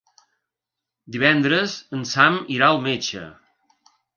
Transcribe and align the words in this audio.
Divendres 1.17 1.75
en 1.99 2.09
Sam 2.15 2.41
irà 2.59 2.71
al 2.71 2.83
metge. 2.89 3.25